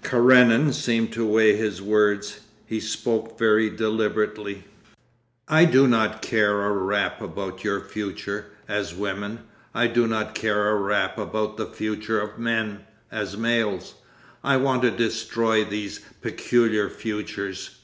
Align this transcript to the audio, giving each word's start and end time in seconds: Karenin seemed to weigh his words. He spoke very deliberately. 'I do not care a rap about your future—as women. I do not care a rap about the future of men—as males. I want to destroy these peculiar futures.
Karenin 0.00 0.72
seemed 0.72 1.12
to 1.14 1.26
weigh 1.26 1.56
his 1.56 1.82
words. 1.82 2.38
He 2.66 2.78
spoke 2.78 3.36
very 3.36 3.68
deliberately. 3.68 4.62
'I 5.48 5.64
do 5.64 5.88
not 5.88 6.22
care 6.22 6.62
a 6.66 6.70
rap 6.70 7.20
about 7.20 7.64
your 7.64 7.80
future—as 7.80 8.94
women. 8.94 9.40
I 9.74 9.88
do 9.88 10.06
not 10.06 10.36
care 10.36 10.70
a 10.70 10.76
rap 10.76 11.18
about 11.18 11.56
the 11.56 11.66
future 11.66 12.20
of 12.20 12.38
men—as 12.38 13.36
males. 13.36 13.94
I 14.44 14.56
want 14.58 14.82
to 14.82 14.92
destroy 14.92 15.64
these 15.64 15.98
peculiar 16.22 16.88
futures. 16.88 17.80